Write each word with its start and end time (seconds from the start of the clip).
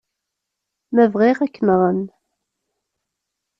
Ma 0.93 1.05
bɣiɣ, 1.13 1.37
ad 1.41 1.51
k-nɣen. 1.55 2.01